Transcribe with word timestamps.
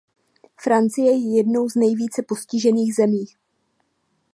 Francie 0.59 1.05
je 1.11 1.37
jednou 1.37 1.69
z 1.69 1.75
nejvíce 1.75 2.23
postižených 2.27 2.95
zemí. 2.95 3.25